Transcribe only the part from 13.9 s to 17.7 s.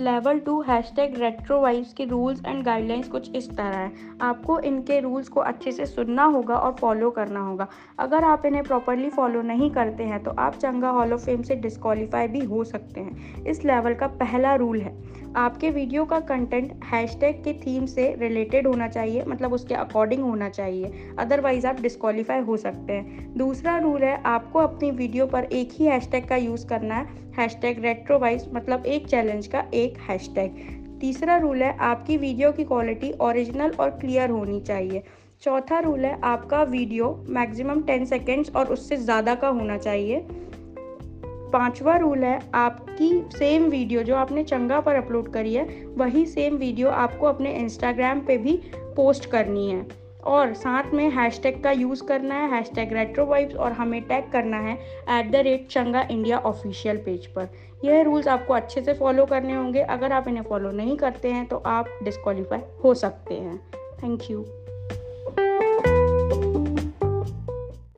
का पहला रूल है। आपके वीडियो का कंटेंट हैशटैग के